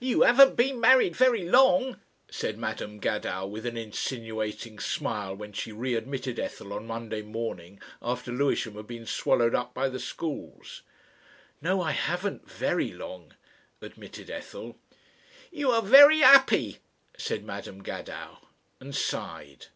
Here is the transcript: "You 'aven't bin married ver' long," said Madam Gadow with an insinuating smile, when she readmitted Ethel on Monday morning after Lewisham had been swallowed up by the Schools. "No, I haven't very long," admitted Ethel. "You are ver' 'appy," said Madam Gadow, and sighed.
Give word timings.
"You 0.00 0.24
'aven't 0.24 0.56
bin 0.56 0.80
married 0.80 1.14
ver' 1.14 1.36
long," 1.36 2.00
said 2.28 2.58
Madam 2.58 2.98
Gadow 2.98 3.46
with 3.46 3.64
an 3.64 3.76
insinuating 3.76 4.80
smile, 4.80 5.36
when 5.36 5.52
she 5.52 5.70
readmitted 5.70 6.40
Ethel 6.40 6.72
on 6.72 6.84
Monday 6.88 7.22
morning 7.22 7.78
after 8.02 8.32
Lewisham 8.32 8.74
had 8.74 8.88
been 8.88 9.06
swallowed 9.06 9.54
up 9.54 9.72
by 9.72 9.88
the 9.88 10.00
Schools. 10.00 10.82
"No, 11.62 11.80
I 11.80 11.92
haven't 11.92 12.50
very 12.50 12.90
long," 12.92 13.34
admitted 13.80 14.30
Ethel. 14.30 14.80
"You 15.52 15.70
are 15.70 15.82
ver' 15.82 16.10
'appy," 16.24 16.78
said 17.16 17.44
Madam 17.44 17.84
Gadow, 17.84 18.38
and 18.80 18.96
sighed. 18.96 19.66